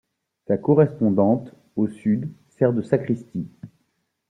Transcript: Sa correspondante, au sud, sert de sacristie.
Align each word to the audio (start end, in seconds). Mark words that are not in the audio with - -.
Sa 0.47 0.57
correspondante, 0.57 1.53
au 1.75 1.87
sud, 1.87 2.27
sert 2.49 2.73
de 2.73 2.81
sacristie. 2.81 3.45